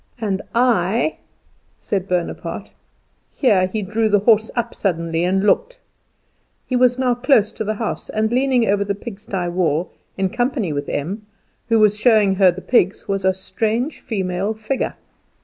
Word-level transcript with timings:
And 0.19 0.41
I" 0.55 1.19
said 1.87 2.07
Bonaparte. 2.09 2.73
Here 3.31 3.67
he 3.67 3.83
drew 3.83 4.09
the 4.09 4.17
horse 4.21 4.49
up 4.55 4.73
suddenly 4.73 5.23
and 5.23 5.43
looked. 5.43 5.79
He 6.65 6.75
was 6.75 6.97
now 6.97 7.13
close 7.13 7.51
to 7.51 7.63
the 7.63 7.75
house, 7.75 8.09
and 8.09 8.31
leaning 8.31 8.67
over 8.67 8.83
the 8.83 8.95
pigsty 8.95 9.47
wall, 9.47 9.91
in 10.17 10.29
company 10.31 10.73
with 10.73 10.89
Em, 10.89 11.27
who 11.69 11.77
was 11.77 11.99
showing 11.99 12.33
her 12.41 12.49
the 12.49 12.61
pigs, 12.61 13.07
was 13.07 13.23
a 13.23 13.31
strange 13.31 13.99
female 13.99 14.55
figure. 14.55 14.95